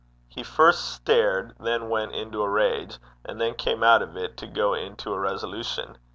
He 0.27 0.41
first 0.41 0.89
stared, 0.91 1.53
then 1.59 1.87
went 1.87 2.13
into 2.15 2.41
a 2.41 2.49
rage, 2.49 2.97
and 3.23 3.39
then 3.39 3.53
came 3.53 3.83
out 3.83 4.01
of 4.01 4.17
it 4.17 4.35
to 4.37 4.47
go 4.47 4.73
into 4.73 5.13
a 5.13 5.19
resolution. 5.19 5.99